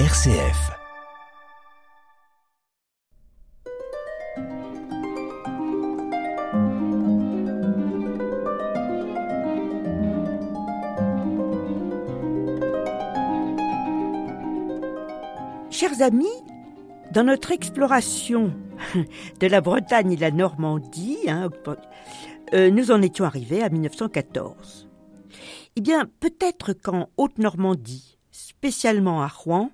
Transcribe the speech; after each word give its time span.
RCF. 0.00 0.72
Chers 15.70 16.02
amis, 16.02 16.26
dans 17.12 17.22
notre 17.22 17.52
exploration 17.52 18.52
de 19.38 19.46
la 19.46 19.60
Bretagne 19.60 20.10
et 20.10 20.16
la 20.16 20.32
Normandie, 20.32 21.18
hein, 21.28 21.50
euh, 22.52 22.68
nous 22.68 22.90
en 22.90 23.00
étions 23.00 23.26
arrivés 23.26 23.62
à 23.62 23.68
1914. 23.68 24.88
Eh 25.76 25.80
bien, 25.80 26.10
peut-être 26.18 26.72
qu'en 26.72 27.10
Haute-Normandie, 27.16 28.18
spécialement 28.32 29.22
à 29.22 29.28
Rouen, 29.28 29.70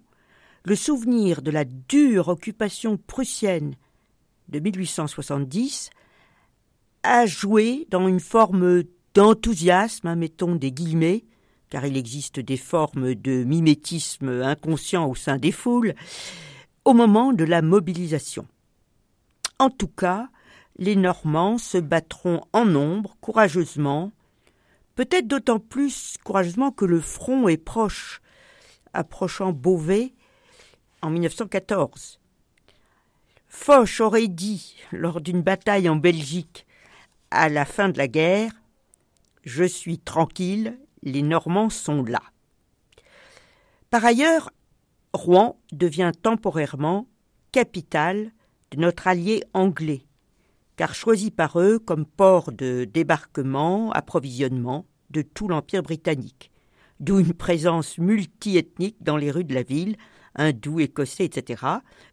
le 0.65 0.77
souvenir 0.77 1.43
de 1.43 1.51
la 1.51 1.65
dure 1.65 2.29
occupation 2.29 2.97
prussienne 2.97 3.75
de 4.49 4.59
1870 4.59 5.91
a 7.03 7.27
joué 7.27 7.87
dans 7.91 8.09
une 8.09 8.21
forme 8.21 8.83
d'enthousiasme, 9.15 10.09
hein, 10.09 10.17
mettons 10.17 10.55
des 10.55 10.73
guillemets, 10.73 11.25
car 11.71 11.87
il 11.87 11.97
existe 11.97 12.41
des 12.41 12.57
formes 12.57 13.15
de 13.15 13.45
mimétisme 13.45 14.29
inconscient 14.43 15.09
au 15.09 15.15
sein 15.15 15.39
des 15.39 15.53
foules, 15.53 15.95
au 16.85 16.93
moment 16.93 17.33
de 17.33 17.45
la 17.45 17.63
mobilisation. 17.63 18.47
En 19.59 19.71
tout 19.71 19.89
cas, 19.89 20.29
les 20.79 20.97
Normands 20.97 21.59
se 21.59 21.79
battront 21.79 22.43
en 22.53 22.65
nombre, 22.65 23.17
courageusement, 23.21 24.13
peut-être 24.95 25.27
d'autant 25.27 25.59
plus 25.59 26.17
courageusement 26.25 26.71
que 26.71 26.85
le 26.85 27.01
front 27.01 27.49
est 27.49 27.57
proche, 27.57 28.21
approchant 28.93 29.53
Beauvais 29.53 30.13
en 31.03 31.11
1914. 31.11 32.21
Foch 33.49 34.01
aurait 34.01 34.29
dit, 34.29 34.77
lors 34.93 35.21
d'une 35.21 35.43
bataille 35.43 35.89
en 35.89 35.97
Belgique, 35.97 36.67
à 37.31 37.49
la 37.49 37.65
fin 37.65 37.89
de 37.89 37.99
la 37.99 38.09
guerre, 38.09 38.53
Je 39.45 39.65
suis 39.65 39.99
tranquille, 39.99 40.79
les 41.03 41.23
Normands 41.23 41.71
sont 41.71 42.03
là. 42.03 42.21
Par 43.89 44.05
ailleurs, 44.05 44.51
Rouen 45.13 45.59
devient 45.73 46.13
temporairement 46.21 47.09
capitale 47.53 48.33
de 48.71 48.79
notre 48.79 49.09
allié 49.09 49.43
anglais, 49.55 50.05
car 50.77 50.95
choisi 50.95 51.31
par 51.31 51.59
eux 51.59 51.79
comme 51.79 52.07
port 52.07 52.53
de 52.53 52.85
débarquement, 52.85 53.91
approvisionnement 53.93 54.87
de 55.11 55.23
tout 55.23 55.49
l'Empire 55.49 55.83
britannique, 55.83 56.53
d'où 57.01 57.19
une 57.19 57.35
présence 57.35 57.99
multiethnique 57.99 59.03
dans 59.03 59.17
les 59.17 59.31
rues 59.31 59.45
de 59.45 59.55
la 59.55 59.63
ville, 59.63 59.97
hindous, 60.35 60.81
écossais, 60.81 61.25
etc., 61.25 61.65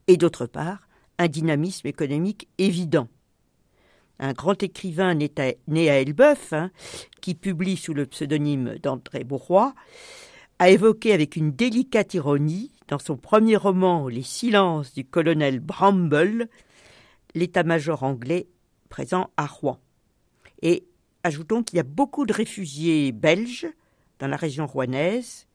et 0.08 0.18
d'autre 0.18 0.46
part, 0.46 0.88
un 1.18 1.28
dynamisme 1.28 1.88
économique 1.88 2.48
évident 2.58 3.08
un 4.20 4.34
grand 4.34 4.62
écrivain 4.64 5.14
né 5.14 5.90
à, 5.90 6.02
Elbeuf, 6.02 6.54
hein, 6.54 6.72
qui 7.22 7.36
publie 7.36 7.78
sous 7.78 7.94
le 7.94 8.06
pseudonyme 8.06 8.78
d'André 8.82 9.24
Bourrois, 9.24 9.74
a 10.60 10.70
évoqué 10.70 11.14
avec 11.14 11.36
une 11.36 11.52
délicate 11.52 12.14
ironie, 12.14 12.72
dans 12.88 13.00
son 13.00 13.18
premier 13.18 13.58
roman 13.58 14.08
Les 14.08 14.24
silences 14.24 14.94
du 14.94 15.04
colonel 15.04 15.60
Bramble, 15.60 16.48
l'état-major 17.36 18.04
anglais 18.04 18.48
présent 18.90 19.30
à 19.36 19.46
Rouen. 19.46 19.80
Et 20.62 20.88
ajoutons 21.24 21.64
qu'il 21.64 21.78
y 21.78 21.80
a 21.82 21.84
beaucoup 21.84 22.26
de 22.26 22.34
réfugiés 22.34 23.12
belges 23.12 23.68
dans 24.20 24.28
la 24.28 24.38
région 24.38 24.66
rouennaise. 24.66 25.47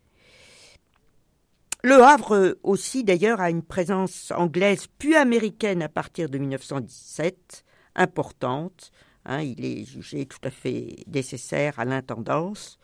Le 1.84 2.00
Havre 2.00 2.58
aussi, 2.62 3.02
d'ailleurs, 3.02 3.41
a 3.41 3.50
une 3.50 3.62
présence 3.62 4.30
anglaise 4.30 4.86
puis 4.98 5.16
américaine 5.16 5.83
à 5.83 5.88
partir 5.88 6.28
de 6.28 6.38
1917 6.38 7.64
importante. 7.97 8.93
Hein, 9.25 9.41
il 9.43 9.65
est 9.65 9.84
jugé 9.84 10.26
tout 10.26 10.38
à 10.44 10.50
fait 10.50 11.04
nécessaire 11.09 11.78
à 11.78 11.84
l'intendance. 11.84 12.78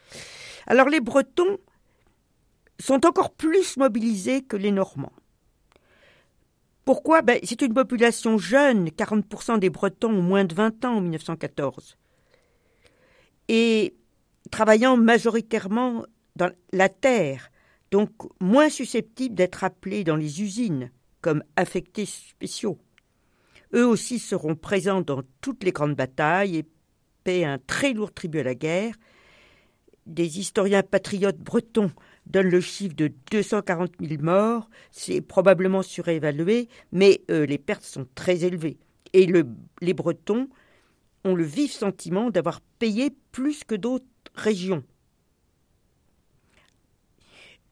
Alors 0.66 0.88
les 0.88 1.00
Bretons 1.00 1.58
sont 2.81 3.06
encore 3.06 3.31
plus 3.31 3.76
mobilisés 3.76 4.42
que 4.42 4.56
les 4.56 4.72
Normands. 4.72 5.12
Pourquoi? 6.84 7.22
Ben, 7.22 7.38
C'est 7.42 7.62
une 7.62 7.75
population 7.75 8.38
jeune, 8.38 8.88
40% 8.88 9.58
des 9.58 9.70
Bretons 9.70 10.12
ont 10.12 10.22
moins 10.22 10.44
de 10.44 10.54
20 10.54 10.84
ans 10.84 10.97
en 10.97 11.00
1914. 11.00 11.97
Et 13.48 13.97
travaillant 14.50 14.97
majoritairement 14.97 16.04
dans 16.37 16.50
la 16.72 16.88
terre, 16.88 17.50
donc 17.91 18.10
moins 18.41 18.69
susceptibles 18.69 19.34
d'être 19.34 19.65
appelés 19.65 20.04
dans 20.04 20.16
les 20.16 20.43
usines 20.43 20.91
comme 21.21 21.43
affectés 21.56 22.06
spéciaux. 22.06 22.78
Eux 23.75 23.87
aussi 23.87 24.19
seront 24.19 24.54
présents 24.54 25.03
dans 25.03 25.22
toutes 25.41 25.65
les 25.65 25.72
grandes 25.72 25.94
batailles 25.94 26.56
et 26.56 26.66
paient 27.25 27.44
un 27.44 27.59
très 27.59 27.93
lourd 27.93 28.12
tribut 28.12 28.41
à 28.41 28.44
la 28.44 28.54
guerre. 28.54 28.94
Des 30.06 30.38
historiens 30.38 30.82
patriotes 30.82 31.38
bretons 31.38 31.91
donnent 32.26 32.50
le 32.50 32.60
chiffre 32.60 32.94
de 32.94 33.12
240 33.31 33.93
000 34.00 34.22
morts. 34.22 34.70
C'est 34.91 35.20
probablement 35.20 35.82
surévalué, 35.82 36.69
mais 36.93 37.22
euh, 37.31 37.47
les 37.47 37.59
pertes 37.59 37.84
sont 37.84 38.06
très 38.15 38.44
élevées. 38.44 38.78
Et 39.12 39.26
les 39.81 39.94
Bretons 39.94 40.49
ont 41.25 41.34
le 41.34 41.44
vif 41.44 41.72
sentiment 41.72 42.31
d'avoir 42.31 42.60
payé 42.78 43.10
plus 43.32 43.65
que 43.65 43.75
d'autres 43.75 44.05
régions. 44.34 44.84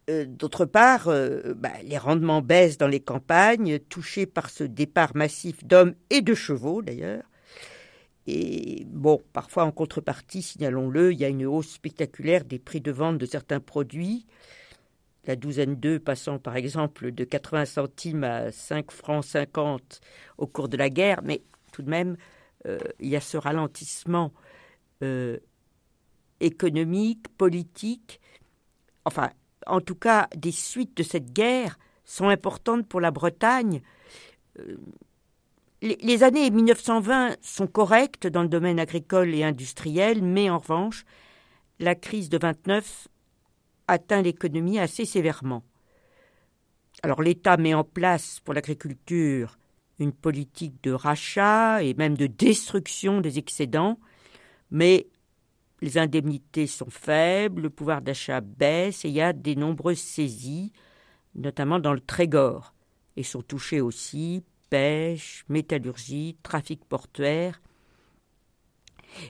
Euh, 0.09 0.25
d'autre 0.25 0.67
part, 0.67 1.09
euh, 1.09 1.55
bah, 1.55 1.72
les 1.83 1.99
rendements 1.99 2.41
baissent 2.41 2.78
dans 2.78 2.87
les 2.87 3.00
campagnes, 3.00 3.81
touchés 3.81 4.25
par 4.25 4.50
ce 4.50 4.62
départ 4.62 5.17
massif 5.17 5.65
d'hommes 5.65 5.94
et 6.11 6.21
de 6.21 6.33
chevaux 6.33 6.81
d'ailleurs. 6.81 7.25
Et 8.28 8.84
bon, 8.89 9.21
parfois 9.33 9.65
en 9.65 9.72
contrepartie, 9.72 10.43
signalons-le, 10.43 11.12
il 11.12 11.19
y 11.19 11.25
a 11.25 11.28
une 11.28 11.47
hausse 11.47 11.71
spectaculaire 11.71 12.45
des 12.45 12.61
prix 12.61 12.81
de 12.81 12.93
vente 12.93 13.19
de 13.19 13.27
certains 13.27 13.59
produits. 13.59 14.27
La 15.27 15.34
douzaine 15.34 15.75
d'œufs 15.75 16.00
passant 16.00 16.39
par 16.39 16.55
exemple 16.56 17.11
de 17.11 17.25
80 17.25 17.65
centimes 17.65 18.22
à 18.22 18.53
5 18.53 18.93
francs 18.93 19.25
50 19.25 20.00
au 20.39 20.47
cours 20.47 20.69
de 20.69 20.77
la 20.77 20.89
guerre, 20.89 21.21
mais 21.25 21.43
tout 21.72 21.83
de 21.83 21.91
même, 21.91 22.16
euh, 22.66 22.78
il 23.00 23.09
y 23.09 23.16
a 23.16 23.21
ce 23.21 23.37
ralentissement 23.37 24.33
économique, 26.41 27.28
politique, 27.37 28.21
enfin 29.05 29.31
en 29.66 29.81
tout 29.81 29.94
cas 29.94 30.28
des 30.37 30.53
suites 30.53 30.97
de 30.97 31.03
cette 31.03 31.32
guerre 31.32 31.78
sont 32.04 32.28
importantes 32.28 32.87
pour 32.87 33.00
la 33.00 33.10
Bretagne. 33.10 33.82
Euh, 34.59 34.77
les, 35.82 36.22
années 36.22 36.50
1920 36.50 37.37
sont 37.43 37.66
correctes 37.66 38.27
dans 38.27 38.43
le 38.43 38.49
domaine 38.49 38.81
agricole 38.81 39.34
et 39.34 39.44
industriel, 39.44 40.22
mais 40.22 40.49
en 40.49 40.59
revanche, 40.59 41.04
la 41.78 41.94
crise 41.94 42.28
de 42.31 42.38
29 42.38 43.09
atteint 43.87 44.22
l'économie 44.22 44.78
assez 44.78 45.04
sévèrement. 45.04 45.62
Alors 47.03 47.22
l'État 47.22 47.56
met 47.56 47.75
en 47.75 47.84
place 47.84 48.41
pour 48.41 48.54
l'agriculture 48.54 49.59
une 49.98 50.12
politique 50.12 50.83
de 50.83 50.93
rachat 50.93 51.83
et 51.83 51.94
même 51.94 52.16
de 52.16 52.27
destruction 52.27 53.21
des 53.21 53.38
excédents, 53.38 53.98
mais 54.71 55.06
les 55.86 55.98
indemnités 55.98 56.66
sont 56.66 56.91
faibles, 56.91 57.62
le 57.62 57.70
pouvoir 57.70 58.02
d'achat 58.02 58.41
baisse 58.41 59.04
et 59.04 59.08
il 59.08 59.14
y 59.14 59.20
a 59.20 59.32
des 59.32 59.54
nombreuses 59.54 60.00
saisies, 60.00 60.72
notamment 61.36 61.78
dans 61.78 61.92
le 61.92 62.00
Trégor, 62.00 62.74
et 63.16 63.22
sont 63.22 63.42
touchées 63.42 63.80
aussi 63.80 64.42
pêche, 64.69 65.44
métallurgie, 65.48 66.36
trafic 66.42 66.84
portuaire. 66.84 67.62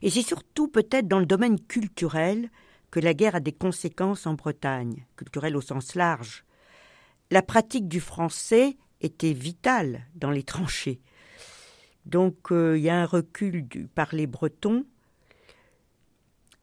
Et 0.00 0.08
c'est 0.08 0.22
surtout 0.22 0.66
peut-être 0.66 1.06
dans 1.06 1.18
le 1.18 1.26
domaine 1.26 1.60
culturel 1.60 2.50
que 2.90 3.00
la 3.00 3.12
guerre 3.12 3.34
a 3.34 3.40
des 3.40 3.52
conséquences 3.52 4.26
en 4.26 4.32
Bretagne, 4.32 5.04
culturel 5.16 5.56
au 5.56 5.60
sens 5.60 5.94
large. 5.94 6.46
La 7.30 7.42
pratique 7.42 7.86
du 7.86 8.00
français 8.00 8.78
était 9.02 9.34
vitale 9.34 10.06
dans 10.14 10.30
les 10.30 10.42
tranchées. 10.54 11.02
Donc 12.06 12.50
euh, 12.50 12.78
il 12.78 12.84
y 12.84 12.88
a 12.88 12.98
un 12.98 13.04
recul 13.04 13.68
du, 13.68 13.88
par 13.88 14.14
les 14.14 14.26
Bretons 14.26 14.86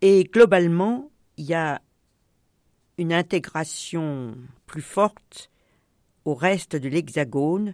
et 0.06 0.26
globalement, 0.26 1.10
il 1.38 1.46
y 1.46 1.54
a 1.54 1.82
une 2.98 3.14
intégration 3.14 4.36
plus 4.66 4.82
forte 4.82 5.50
au 6.26 6.36
reste 6.36 6.76
de 6.76 6.90
l'Hexagone. 6.90 7.74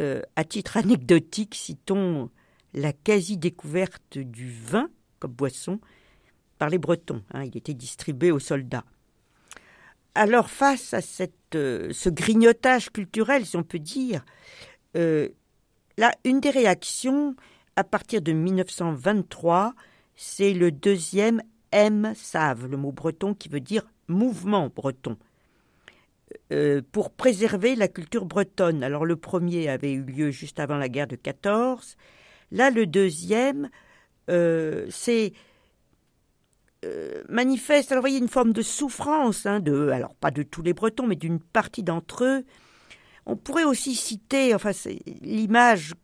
Euh, 0.00 0.20
à 0.34 0.42
titre 0.42 0.76
anecdotique, 0.76 1.54
citons 1.54 2.28
la 2.72 2.92
quasi-découverte 2.92 4.18
du 4.18 4.50
vin 4.50 4.90
comme 5.20 5.30
boisson 5.30 5.78
par 6.58 6.70
les 6.70 6.78
Bretons. 6.78 7.22
Hein, 7.32 7.44
il 7.44 7.56
était 7.56 7.72
distribué 7.72 8.32
aux 8.32 8.40
soldats. 8.40 8.84
Alors, 10.16 10.50
face 10.50 10.92
à 10.92 10.98
euh, 11.54 11.92
ce 11.92 12.08
grignotage 12.08 12.90
culturel, 12.90 13.46
si 13.46 13.56
on 13.56 13.62
peut 13.62 13.78
dire, 13.78 14.24
euh, 14.96 15.28
là, 15.98 16.10
une 16.24 16.40
des 16.40 16.50
réactions, 16.50 17.36
à 17.76 17.84
partir 17.84 18.22
de 18.22 18.32
1923, 18.32 19.76
c'est 20.16 20.52
le 20.54 20.70
deuxième 20.70 21.42
M-save, 21.72 22.66
le 22.66 22.76
mot 22.76 22.92
breton 22.92 23.34
qui 23.34 23.48
veut 23.48 23.60
dire 23.60 23.84
mouvement 24.08 24.68
breton. 24.74 25.16
euh, 26.52 26.82
pour 26.92 27.10
préserver 27.10 27.76
la 27.76 27.88
culture 27.88 28.24
bretonne. 28.24 28.82
Alors 28.82 29.04
le 29.06 29.16
premier 29.16 29.68
avait 29.68 29.92
eu 29.92 30.02
lieu 30.02 30.30
juste 30.30 30.60
avant 30.60 30.76
la 30.76 30.88
guerre 30.88 31.06
de 31.06 31.16
14. 31.16 31.96
Là, 32.52 32.70
le 32.70 32.86
deuxième, 32.86 33.70
euh, 34.30 34.86
c'est 34.90 35.32
euh, 36.84 37.22
manifeste. 37.28 37.92
Alors, 37.92 38.02
vous 38.02 38.08
voyez 38.08 38.18
une 38.18 38.28
forme 38.28 38.52
de 38.52 38.62
souffrance, 38.62 39.46
hein, 39.46 39.60
de, 39.60 39.88
alors 39.88 40.14
pas 40.14 40.30
de 40.30 40.42
tous 40.42 40.62
les 40.62 40.74
Bretons, 40.74 41.06
mais 41.06 41.16
d'une 41.16 41.40
partie 41.40 41.82
d'entre 41.82 42.24
eux. 42.24 42.44
On 43.26 43.36
pourrait 43.36 43.64
aussi 43.64 43.94
citer, 43.94 44.54
enfin, 44.54 44.72
l'image 45.22 45.94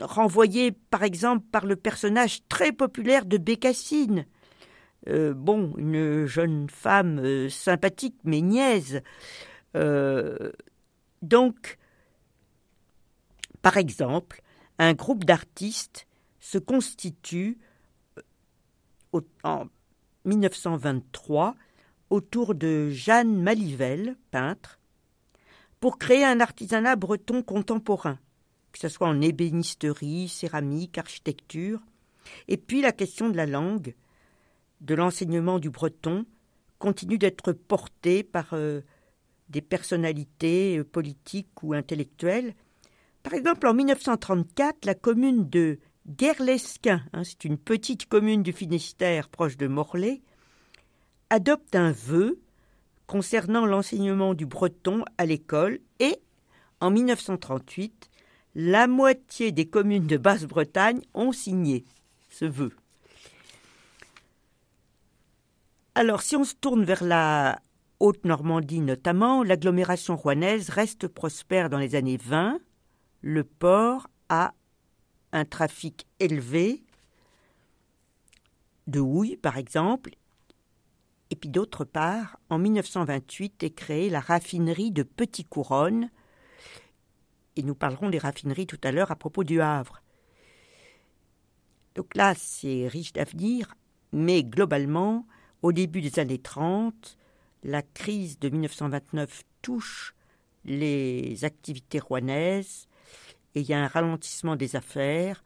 renvoyée, 0.00 0.72
par 0.72 1.02
exemple, 1.02 1.44
par 1.50 1.66
le 1.66 1.76
personnage 1.76 2.46
très 2.48 2.72
populaire 2.72 3.24
de 3.26 3.38
Bécassine, 3.38 4.26
euh, 5.08 5.34
bon, 5.34 5.72
une 5.76 6.26
jeune 6.26 6.68
femme 6.68 7.18
euh, 7.20 7.48
sympathique 7.48 8.16
mais 8.24 8.40
niaise. 8.40 9.02
Euh, 9.76 10.50
donc, 11.22 11.78
par 13.62 13.76
exemple, 13.76 14.42
un 14.78 14.94
groupe 14.94 15.24
d'artistes 15.24 16.06
se 16.40 16.58
constitue 16.58 17.58
en 19.44 19.66
1923 20.24 21.54
autour 22.10 22.54
de 22.54 22.90
Jeanne 22.90 23.40
Malivelle, 23.42 24.16
peintre, 24.30 24.78
pour 25.80 25.98
créer 25.98 26.24
un 26.24 26.40
artisanat 26.40 26.96
breton 26.96 27.42
contemporain, 27.42 28.18
que 28.76 28.88
ce 28.88 28.94
soit 28.94 29.08
en 29.08 29.22
ébénisterie, 29.22 30.28
céramique, 30.28 30.98
architecture, 30.98 31.80
et 32.46 32.58
puis 32.58 32.82
la 32.82 32.92
question 32.92 33.30
de 33.30 33.36
la 33.36 33.46
langue, 33.46 33.94
de 34.82 34.94
l'enseignement 34.94 35.58
du 35.58 35.70
breton 35.70 36.26
continue 36.78 37.16
d'être 37.16 37.52
porté 37.52 38.22
par 38.22 38.52
euh, 38.52 38.82
des 39.48 39.62
personnalités 39.62 40.76
euh, 40.76 40.84
politiques 40.84 41.62
ou 41.62 41.72
intellectuelles. 41.72 42.54
Par 43.22 43.32
exemple, 43.32 43.66
en 43.66 43.72
1934, 43.72 44.84
la 44.84 44.94
commune 44.94 45.48
de 45.48 45.78
Guerlesquin, 46.06 47.02
hein, 47.14 47.24
c'est 47.24 47.46
une 47.46 47.56
petite 47.56 48.06
commune 48.06 48.42
du 48.42 48.52
Finistère 48.52 49.30
proche 49.30 49.56
de 49.56 49.68
Morlaix, 49.68 50.20
adopte 51.30 51.74
un 51.74 51.92
vœu 51.92 52.38
concernant 53.06 53.64
l'enseignement 53.64 54.34
du 54.34 54.44
breton 54.44 55.02
à 55.16 55.24
l'école 55.24 55.78
et, 55.98 56.18
en 56.80 56.90
1938, 56.90 58.10
la 58.58 58.86
moitié 58.86 59.52
des 59.52 59.68
communes 59.68 60.06
de 60.06 60.16
Basse-Bretagne 60.16 61.02
ont 61.12 61.30
signé 61.30 61.84
ce 62.30 62.46
vœu. 62.46 62.74
Alors, 65.94 66.22
si 66.22 66.36
on 66.36 66.44
se 66.44 66.54
tourne 66.54 66.82
vers 66.82 67.04
la 67.04 67.60
Haute-Normandie 68.00 68.80
notamment, 68.80 69.42
l'agglomération 69.42 70.16
rouennaise 70.16 70.70
reste 70.70 71.06
prospère 71.06 71.68
dans 71.68 71.76
les 71.76 71.94
années 71.96 72.16
20. 72.16 72.58
Le 73.20 73.44
port 73.44 74.08
a 74.30 74.54
un 75.32 75.44
trafic 75.44 76.06
élevé 76.18 76.82
de 78.86 79.00
houille, 79.00 79.36
par 79.36 79.58
exemple. 79.58 80.12
Et 81.28 81.36
puis 81.36 81.50
d'autre 81.50 81.84
part, 81.84 82.40
en 82.48 82.58
1928 82.58 83.64
est 83.64 83.70
créée 83.70 84.08
la 84.08 84.20
raffinerie 84.20 84.92
de 84.92 85.02
Petit 85.02 85.44
Couronne. 85.44 86.08
Et 87.56 87.62
nous 87.62 87.74
parlerons 87.74 88.10
des 88.10 88.18
raffineries 88.18 88.66
tout 88.66 88.80
à 88.84 88.92
l'heure 88.92 89.10
à 89.10 89.16
propos 89.16 89.44
du 89.44 89.60
Havre. 89.60 90.02
Donc 91.94 92.14
là, 92.14 92.34
c'est 92.36 92.86
riche 92.88 93.14
d'avenir, 93.14 93.74
mais 94.12 94.44
globalement, 94.44 95.26
au 95.62 95.72
début 95.72 96.02
des 96.02 96.18
années 96.18 96.38
30, 96.38 97.16
la 97.62 97.82
crise 97.82 98.38
de 98.38 98.50
1929 98.50 99.42
touche 99.62 100.14
les 100.64 101.44
activités 101.44 101.98
rouennaises 101.98 102.86
et 103.54 103.60
il 103.60 103.66
y 103.66 103.72
a 103.72 103.82
un 103.82 103.88
ralentissement 103.88 104.56
des 104.56 104.76
affaires. 104.76 105.42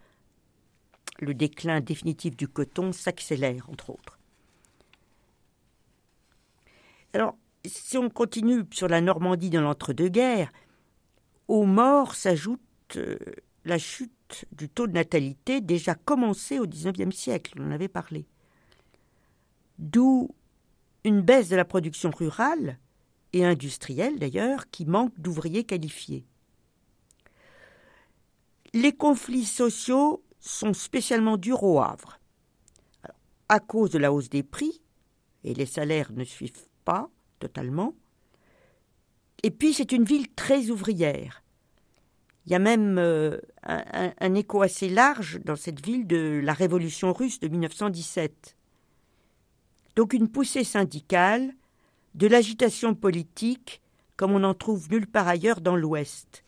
Le 1.20 1.34
déclin 1.34 1.80
définitif 1.80 2.36
du 2.36 2.48
coton 2.48 2.92
s'accélère, 2.92 3.70
entre 3.70 3.90
autres. 3.90 4.18
Alors, 7.12 7.36
si 7.64 7.98
on 7.98 8.08
continue 8.08 8.64
sur 8.72 8.88
la 8.88 9.00
Normandie 9.00 9.50
dans 9.50 9.60
l'entre-deux-guerres, 9.60 10.52
aux 11.50 11.64
morts 11.64 12.14
s'ajoute 12.14 12.60
euh, 12.96 13.18
la 13.64 13.78
chute 13.78 14.46
du 14.52 14.68
taux 14.68 14.86
de 14.86 14.92
natalité 14.92 15.60
déjà 15.60 15.94
commencée 15.94 16.58
au 16.58 16.66
XIXe 16.66 17.14
siècle, 17.14 17.54
on 17.58 17.66
en 17.66 17.72
avait 17.72 17.88
parlé 17.88 18.26
d'où 19.80 20.28
une 21.04 21.22
baisse 21.22 21.48
de 21.48 21.56
la 21.56 21.64
production 21.64 22.10
rurale 22.10 22.78
et 23.32 23.44
industrielle 23.44 24.18
d'ailleurs 24.18 24.70
qui 24.70 24.84
manque 24.84 25.18
d'ouvriers 25.18 25.64
qualifiés. 25.64 26.24
Les 28.72 28.92
conflits 28.92 29.46
sociaux 29.46 30.22
sont 30.38 30.74
spécialement 30.74 31.36
durs 31.36 31.64
au 31.64 31.80
Havre. 31.80 32.20
à 33.48 33.58
cause 33.58 33.90
de 33.90 33.98
la 33.98 34.12
hausse 34.12 34.30
des 34.30 34.44
prix, 34.44 34.80
et 35.42 35.54
les 35.54 35.66
salaires 35.66 36.12
ne 36.12 36.22
suivent 36.22 36.68
pas 36.84 37.10
totalement. 37.40 37.94
Et 39.42 39.50
puis 39.50 39.74
c'est 39.74 39.90
une 39.90 40.04
ville 40.04 40.32
très 40.34 40.70
ouvrière. 40.70 41.39
Il 42.46 42.52
y 42.52 42.54
a 42.54 42.58
même 42.58 42.98
euh, 42.98 43.38
un, 43.62 44.34
écho 44.34 44.62
assez 44.62 44.88
large 44.88 45.40
dans 45.44 45.56
cette 45.56 45.84
ville 45.84 46.06
de 46.06 46.40
la 46.42 46.52
révolution 46.52 47.12
russe 47.12 47.38
de 47.38 47.48
1917 47.48 48.56
donc 49.96 50.12
une 50.12 50.28
poussée 50.28 50.64
syndicale, 50.64 51.52
de 52.14 52.26
l'agitation 52.26 52.94
politique, 52.94 53.80
comme 54.16 54.32
on 54.32 54.40
n'en 54.40 54.54
trouve 54.54 54.90
nulle 54.90 55.06
part 55.06 55.28
ailleurs 55.28 55.60
dans 55.60 55.76
l'Ouest. 55.76 56.44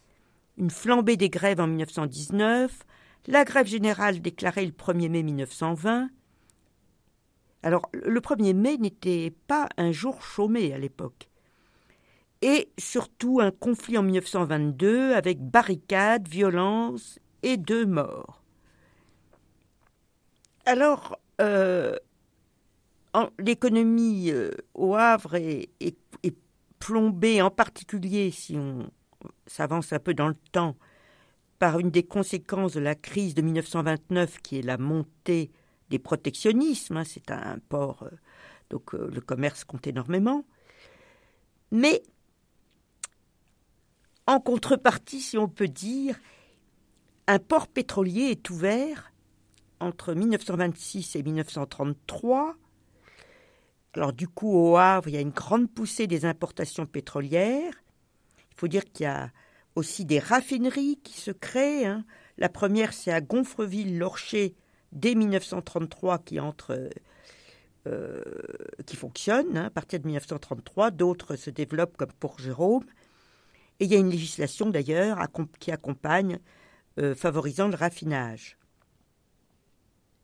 Une 0.59 0.71
flambée 0.71 1.17
des 1.17 1.31
grèves 1.31 1.61
en 1.61 1.67
1919, 1.67 2.85
la 3.27 3.45
grève 3.45 3.67
générale 3.67 4.21
déclarée 4.21 4.67
le 4.67 4.73
1er 4.73 5.09
mai 5.09 5.23
1920. 5.23 6.11
Alors, 7.63 7.89
le 7.93 8.21
1er 8.21 8.55
mai 8.55 8.77
n'était 8.79 9.35
pas 9.47 9.69
un 9.77 9.93
jour 9.93 10.23
chômé 10.23 10.73
à 10.73 10.79
l'époque. 10.79 11.29
Et 12.43 12.73
surtout 12.77 13.39
un 13.41 13.53
conflit 13.53 13.97
en 13.97 14.03
1922 14.03 15.15
avec 15.15 15.41
barricades, 15.41 16.27
violences 16.27 17.21
et 17.45 17.57
deux 17.57 17.87
morts. 17.87 18.43
Alors, 20.67 21.19
euh, 21.41 21.97
l'économie 23.39 24.31
euh, 24.31 24.51
au 24.75 24.95
Havre 24.97 25.37
est, 25.37 25.71
plombée 26.79 27.41
en 27.41 27.51
particulier, 27.51 28.33
si 28.33 28.57
on 28.57 28.91
s'avance 29.47 29.93
un 29.93 30.01
peu 30.01 30.15
dans 30.15 30.27
le 30.27 30.35
temps, 30.51 30.75
par 31.61 31.79
une 31.79 31.93
des 31.93 32.03
conséquences 32.03 32.73
de 32.73 32.81
la 32.81 32.97
crise 32.97 33.37
de 33.37 33.43
1929 33.43 34.43
qui 34.43 34.59
est 34.59 34.63
la 34.63 34.79
montée 34.79 35.53
des 35.91 36.01
protectionnismes. 36.01 36.97
Hein, 36.97 37.05
c'est 37.05 37.31
un 37.31 37.59
port, 37.69 38.03
euh, 38.03 38.17
donc 38.69 38.95
le 38.95 39.21
commerce 39.21 39.63
compte 39.63 39.87
énormément. 39.87 40.45
Mais 41.71 42.03
en 44.27 44.41
contrepartie, 44.41 45.21
si 45.21 45.39
on 45.39 45.49
peut 45.49 45.69
dire, 45.69 46.19
un 47.27 47.39
port 47.39 47.69
pétrolier 47.69 48.31
est 48.31 48.51
ouvert 48.51 49.13
entre 49.81 50.15
1926 50.15 51.17
et 51.17 51.23
1933 51.23 52.57
alors 53.95 54.13
du 54.13 54.29
coup, 54.29 54.53
au 54.53 54.77
Havre, 54.77 55.09
il 55.09 55.15
y 55.15 55.19
a 55.19 55.21
une 55.21 55.31
grande 55.31 55.71
poussée 55.71 56.07
des 56.07 56.25
importations 56.25 56.87
pétrolières. 56.87 57.75
Il 58.51 58.57
faut 58.57 58.69
dire 58.69 58.85
qu'il 58.85 59.05
y 59.05 59.09
a 59.09 59.31
aussi 59.75 60.05
des 60.05 60.19
raffineries 60.19 60.99
qui 61.03 61.21
se 61.21 61.31
créent. 61.31 61.87
Hein. 61.87 62.05
La 62.39 62.49
première, 62.49 62.95
c'est 62.95 63.13
à 63.13 63.21
Gonfreville-Lorcher, 63.21 64.55
dès 64.93 65.15
1933, 65.15 66.21
qui 66.21 66.41
entre, 66.41 66.91
euh, 67.87 68.23
qui 68.87 68.97
fonctionne 68.97 69.57
hein, 69.57 69.67
à 69.67 69.71
partir 69.71 70.01
de 70.01 70.07
1933. 70.07 70.91
D'autres 70.91 71.37
se 71.37 71.51
développent 71.51 71.97
comme 71.97 72.13
pour 72.13 72.39
Jérôme. 72.39 72.85
Et 73.81 73.87
il 73.87 73.93
y 73.93 73.97
a 73.97 73.99
une 73.99 74.11
législation 74.11 74.71
d'ailleurs 74.71 75.19
qui 75.59 75.73
accompagne, 75.73 76.39
euh, 76.99 77.15
favorisant 77.15 77.69
le 77.69 77.77
raffinage. 77.77 78.57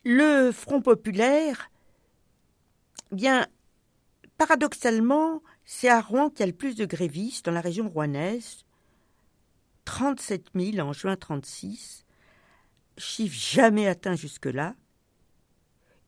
Le 0.04 0.52
Front 0.52 0.80
populaire, 0.80 1.70
bien, 3.10 3.46
Paradoxalement, 4.38 5.42
c'est 5.64 5.88
à 5.88 6.00
Rouen 6.00 6.30
qu'il 6.30 6.40
y 6.40 6.42
a 6.44 6.46
le 6.46 6.52
plus 6.52 6.76
de 6.76 6.86
grévistes 6.86 7.44
dans 7.44 7.52
la 7.52 7.60
région 7.60 7.88
rouennaise. 7.88 8.64
37 9.84 10.50
000 10.54 10.78
en 10.86 10.92
juin 10.92 11.16
36, 11.16 12.06
chiffre 12.96 13.36
jamais 13.36 13.88
atteint 13.88 14.14
jusque-là. 14.14 14.76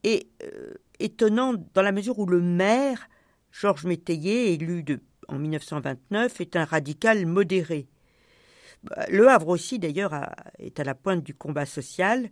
Et 0.05 0.29
euh, 0.45 0.75
étonnant 1.01 1.55
dans 1.75 1.83
la 1.83 1.91
mesure 1.91 2.21
où 2.21 2.27
le 2.27 2.41
maire, 2.41 3.09
Georges 3.51 3.85
Métayer, 3.85 4.53
élu 4.53 4.85
en 5.31 5.39
1929, 5.39 6.41
est 6.41 6.57
un 6.57 6.65
radical 6.65 7.25
modéré. 7.27 7.89
Le 9.09 9.29
Havre 9.29 9.49
aussi, 9.49 9.79
d'ailleurs, 9.79 10.15
est 10.59 10.81
à 10.81 10.85
la 10.85 10.95
pointe 10.95 11.23
du 11.23 11.35
combat 11.35 11.67
social. 11.67 12.31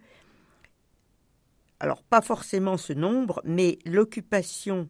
Alors, 1.80 2.02
pas 2.02 2.22
forcément 2.22 2.76
ce 2.76 2.92
nombre, 2.92 3.40
mais 3.44 3.78
l'occupation 3.84 4.88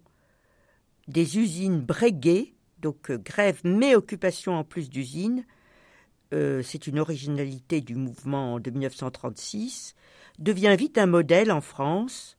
des 1.06 1.38
usines 1.38 1.80
Breguet 1.80 2.54
Donc 2.80 3.10
grève 3.10 3.60
mais 3.64 3.96
occupation 3.96 4.54
en 4.54 4.64
plus 4.64 4.88
d'usines, 4.88 5.44
c'est 6.30 6.86
une 6.86 6.98
originalité 6.98 7.80
du 7.80 7.94
mouvement 7.94 8.60
de 8.60 8.70
1936, 8.70 9.94
devient 10.38 10.76
vite 10.78 10.98
un 10.98 11.06
modèle 11.06 11.50
en 11.50 11.60
France. 11.60 12.36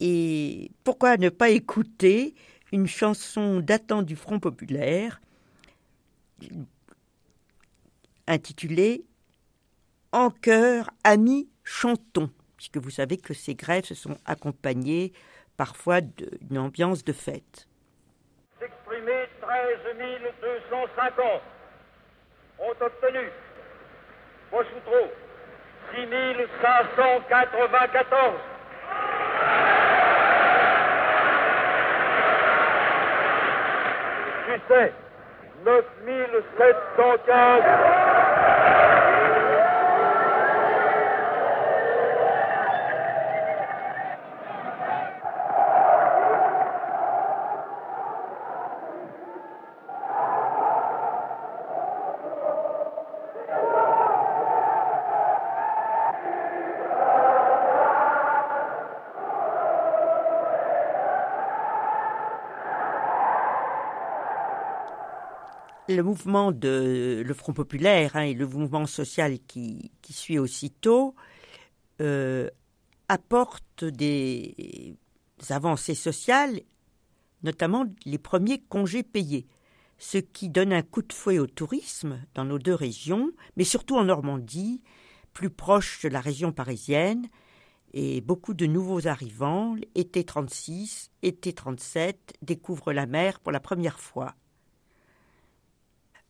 Et 0.00 0.70
pourquoi 0.84 1.16
ne 1.16 1.28
pas 1.28 1.50
écouter 1.50 2.34
une 2.72 2.86
chanson 2.86 3.60
datant 3.60 4.02
du 4.02 4.16
Front 4.16 4.40
populaire 4.40 5.20
intitulée 8.26 9.04
En 10.10 10.30
cœur, 10.30 10.90
amis, 11.04 11.48
chantons, 11.64 12.30
puisque 12.56 12.78
vous 12.78 12.90
savez 12.90 13.16
que 13.16 13.34
ces 13.34 13.54
grèves 13.54 13.84
se 13.84 13.94
sont 13.94 14.16
accompagnées 14.24 15.12
parfois 15.56 16.00
d'une 16.00 16.58
ambiance 16.58 17.04
de 17.04 17.12
fête. 17.12 17.68
S'exprimer 18.58 19.28
13 19.40 19.78
250 20.40 21.24
ont 22.58 22.84
obtenu 22.84 23.28
Bochoutreau 24.50 25.08
6 25.94 26.06
Musset, 34.52 34.92
9715. 35.64 38.01
Le 65.96 66.02
mouvement 66.02 66.52
de 66.52 67.22
le 67.24 67.34
Front 67.34 67.52
populaire 67.52 68.16
hein, 68.16 68.22
et 68.22 68.34
le 68.34 68.46
mouvement 68.46 68.86
social 68.86 69.38
qui, 69.46 69.90
suit 70.10 70.38
aussitôt 70.38 71.14
euh, 72.00 72.50
apportent 73.08 73.84
des 73.84 74.96
avancées 75.48 75.94
sociales, 75.94 76.60
notamment 77.42 77.86
les 78.04 78.18
premiers 78.18 78.60
congés 78.60 79.02
payés, 79.02 79.46
ce 79.98 80.18
qui 80.18 80.48
donne 80.48 80.72
un 80.72 80.82
coup 80.82 81.02
de 81.02 81.12
fouet 81.12 81.38
au 81.38 81.46
tourisme 81.46 82.20
dans 82.34 82.44
nos 82.44 82.58
deux 82.58 82.74
régions, 82.74 83.30
mais 83.56 83.64
surtout 83.64 83.96
en 83.96 84.04
Normandie, 84.04 84.82
plus 85.32 85.50
proche 85.50 86.02
de 86.02 86.08
la 86.08 86.20
région 86.20 86.52
parisienne, 86.52 87.28
et 87.94 88.20
beaucoup 88.20 88.54
de 88.54 88.66
nouveaux 88.66 89.06
arrivants, 89.06 89.76
été 89.94 90.24
36, 90.24 91.10
été 91.22 91.52
37, 91.52 92.34
découvrent 92.42 92.92
la 92.92 93.06
mer 93.06 93.38
pour 93.40 93.52
la 93.52 93.60
première 93.60 94.00
fois. 94.00 94.34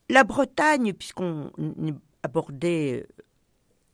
La 0.08 0.24
Bretagne, 0.24 0.92
puisqu'on 0.92 1.50
abordait 2.22 3.02
euh, 3.02 3.24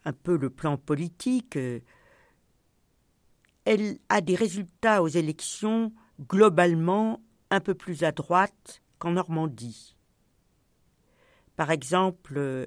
un 0.04 0.12
peu 0.12 0.36
le 0.36 0.50
plan 0.50 0.76
politique, 0.76 1.56
euh, 1.56 1.80
elle 3.64 3.98
a 4.08 4.20
des 4.20 4.34
résultats 4.34 5.02
aux 5.02 5.08
élections 5.08 5.92
globalement 6.20 7.20
un 7.50 7.60
peu 7.60 7.74
plus 7.74 8.02
à 8.02 8.12
droite 8.12 8.82
qu'en 8.98 9.12
Normandie. 9.12 9.96
Par 11.56 11.70
exemple, 11.70 12.34
euh, 12.36 12.66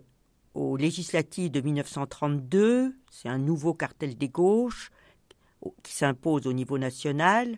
aux 0.54 0.78
législatives 0.78 1.52
de 1.52 1.62
1932, 1.62 2.96
c'est 3.10 3.30
un 3.30 3.38
nouveau 3.38 3.74
cartel 3.74 4.18
des 4.18 4.30
gauches 4.30 4.92
qui 5.84 5.94
s'impose 5.94 6.48
au 6.48 6.54
niveau 6.54 6.78
national, 6.78 7.58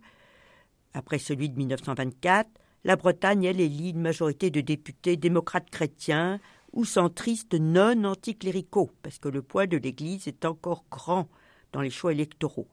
après 0.93 1.19
celui 1.19 1.49
de 1.49 1.57
1924, 1.57 2.49
la 2.83 2.95
Bretagne, 2.95 3.45
elle, 3.45 3.61
élit 3.61 3.91
une 3.91 4.01
majorité 4.01 4.49
de 4.49 4.61
députés 4.61 5.15
démocrates 5.15 5.69
chrétiens 5.69 6.39
ou 6.73 6.85
centristes 6.85 7.53
non 7.53 8.03
anticléricaux, 8.03 8.91
parce 9.03 9.19
que 9.19 9.29
le 9.29 9.41
poids 9.41 9.67
de 9.67 9.77
l'Église 9.77 10.27
est 10.27 10.43
encore 10.43 10.83
grand 10.91 11.29
dans 11.71 11.81
les 11.81 11.89
choix 11.89 12.11
électoraux. 12.11 12.67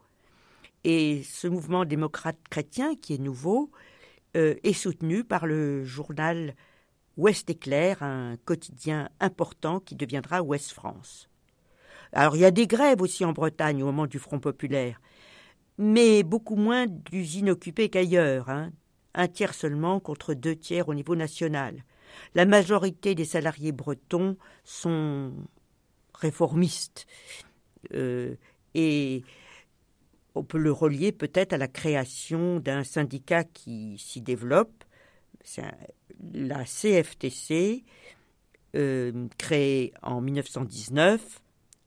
Et 0.84 1.22
ce 1.22 1.46
mouvement 1.46 1.84
démocrate 1.84 2.38
chrétien, 2.48 2.96
qui 2.96 3.14
est 3.14 3.18
nouveau, 3.18 3.70
euh, 4.36 4.54
est 4.64 4.72
soutenu 4.72 5.22
par 5.22 5.46
le 5.46 5.84
journal 5.84 6.54
Ouest 7.16 7.50
Éclair, 7.50 8.02
un 8.02 8.36
quotidien 8.44 9.10
important 9.20 9.78
qui 9.78 9.94
deviendra 9.94 10.42
Ouest 10.42 10.72
France. 10.72 11.28
Alors 12.12 12.34
il 12.34 12.40
y 12.40 12.44
a 12.44 12.50
des 12.50 12.66
grèves 12.66 13.02
aussi 13.02 13.24
en 13.24 13.32
Bretagne 13.32 13.82
au 13.82 13.86
moment 13.86 14.06
du 14.06 14.18
Front 14.18 14.40
populaire, 14.40 15.00
mais 15.78 16.22
beaucoup 16.22 16.56
moins 16.56 16.86
d'usines 16.86 17.50
occupées 17.50 17.90
qu'ailleurs. 17.90 18.48
Hein 18.48 18.72
un 19.14 19.28
tiers 19.28 19.54
seulement 19.54 20.00
contre 20.00 20.34
deux 20.34 20.56
tiers 20.56 20.88
au 20.88 20.94
niveau 20.94 21.16
national. 21.16 21.84
La 22.34 22.44
majorité 22.44 23.14
des 23.14 23.24
salariés 23.24 23.72
bretons 23.72 24.36
sont 24.64 25.32
réformistes 26.14 27.06
euh, 27.94 28.34
et 28.74 29.22
on 30.34 30.44
peut 30.44 30.58
le 30.58 30.72
relier 30.72 31.12
peut-être 31.12 31.52
à 31.52 31.58
la 31.58 31.68
création 31.68 32.60
d'un 32.60 32.84
syndicat 32.84 33.44
qui 33.44 33.98
s'y 33.98 34.20
développe, 34.20 34.84
la 36.32 36.64
CFTC, 36.64 37.84
euh, 38.76 39.26
créée 39.38 39.92
en 40.02 40.20
1919, 40.20 41.40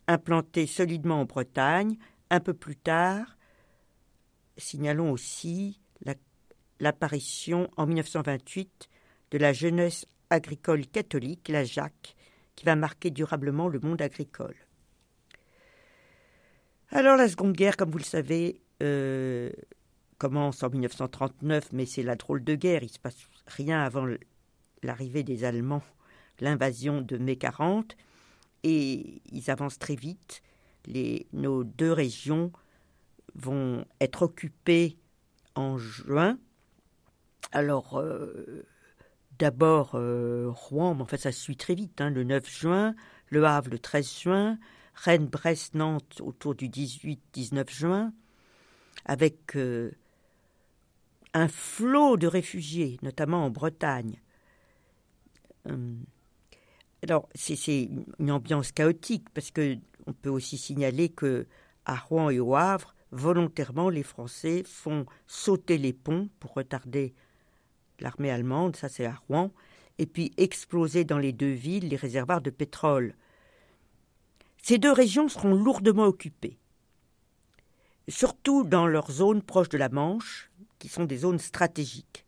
implantée 0.07 0.67
solidement 0.67 1.21
en 1.21 1.25
Bretagne. 1.25 1.97
Un 2.29 2.39
peu 2.39 2.53
plus 2.53 2.75
tard, 2.75 3.37
signalons 4.57 5.11
aussi 5.11 5.79
l'apparition 6.79 7.69
en 7.77 7.85
1928 7.85 8.89
de 9.31 9.37
la 9.37 9.53
jeunesse 9.53 10.05
agricole 10.29 10.85
catholique, 10.87 11.49
la 11.49 11.63
Jacques, 11.63 12.15
qui 12.55 12.65
va 12.65 12.75
marquer 12.75 13.11
durablement 13.11 13.67
le 13.67 13.79
monde 13.79 14.01
agricole. 14.01 14.55
Alors 16.89 17.17
la 17.17 17.27
Seconde 17.27 17.53
Guerre, 17.53 17.77
comme 17.77 17.89
vous 17.89 17.97
le 17.97 18.03
savez, 18.03 18.61
euh, 18.81 19.49
commence 20.17 20.61
en 20.63 20.69
1939, 20.69 21.73
mais 21.73 21.85
c'est 21.85 22.03
la 22.03 22.15
drôle 22.15 22.43
de 22.43 22.55
guerre. 22.55 22.83
Il 22.83 22.87
ne 22.87 22.91
se 22.91 22.99
passe 22.99 23.17
rien 23.47 23.81
avant 23.81 24.05
l'arrivée 24.83 25.23
des 25.23 25.43
Allemands, 25.43 25.83
l'invasion 26.39 27.01
de 27.01 27.17
mai 27.17 27.35
40, 27.35 27.95
et 28.63 29.21
ils 29.31 29.49
avancent 29.49 29.79
très 29.79 29.95
vite. 29.95 30.41
Nos 31.33 31.63
deux 31.63 31.91
régions 31.91 32.51
vont 33.35 33.85
être 33.99 34.23
occupées 34.23 34.97
en 35.55 35.77
juin 35.77 36.37
alors, 37.51 37.99
euh, 37.99 38.65
d'abord 39.39 39.91
euh, 39.95 40.49
Rouen, 40.49 40.95
mais 40.95 41.01
en 41.01 41.05
fait 41.05 41.17
ça 41.17 41.31
suit 41.31 41.57
très 41.57 41.75
vite, 41.75 42.01
hein, 42.01 42.09
le 42.09 42.23
9 42.23 42.49
juin, 42.49 42.95
Le 43.27 43.45
Havre 43.45 43.69
le 43.71 43.79
13 43.79 44.19
juin, 44.19 44.59
Rennes, 44.95 45.27
Brest, 45.27 45.75
Nantes 45.75 46.21
autour 46.21 46.55
du 46.55 46.69
18-19 46.69 47.69
juin, 47.69 48.13
avec 49.05 49.55
euh, 49.55 49.91
un 51.33 51.47
flot 51.47 52.17
de 52.17 52.27
réfugiés, 52.27 52.99
notamment 53.01 53.45
en 53.45 53.49
Bretagne. 53.49 54.19
alors, 57.01 57.27
c'est 57.35 57.89
une 58.19 58.31
ambiance 58.31 58.71
chaotique, 58.71 59.29
parce 59.33 59.51
que 59.51 59.77
on 60.05 60.13
peut 60.13 60.29
aussi 60.29 60.57
signaler 60.57 61.09
que 61.09 61.47
à 61.85 61.95
Rouen 61.95 62.29
et 62.29 62.39
au 62.39 62.55
Havre, 62.55 62.95
volontairement, 63.11 63.89
les 63.89 64.03
Français 64.03 64.63
font 64.65 65.05
sauter 65.27 65.77
les 65.77 65.93
ponts 65.93 66.29
pour 66.39 66.53
retarder 66.53 67.13
l'armée 68.03 68.29
allemande, 68.29 68.75
ça 68.75 68.89
c'est 68.89 69.05
à 69.05 69.15
Rouen, 69.27 69.51
et 69.97 70.05
puis 70.05 70.31
exploser 70.37 71.03
dans 71.03 71.17
les 71.17 71.33
deux 71.33 71.51
villes 71.51 71.89
les 71.89 71.95
réservoirs 71.95 72.41
de 72.41 72.49
pétrole. 72.49 73.15
Ces 74.61 74.77
deux 74.77 74.91
régions 74.91 75.27
seront 75.27 75.55
lourdement 75.55 76.05
occupées, 76.05 76.59
surtout 78.07 78.63
dans 78.63 78.85
leurs 78.85 79.11
zones 79.11 79.41
proches 79.41 79.69
de 79.69 79.77
la 79.77 79.89
Manche, 79.89 80.51
qui 80.79 80.89
sont 80.89 81.05
des 81.05 81.17
zones 81.17 81.39
stratégiques. 81.39 82.25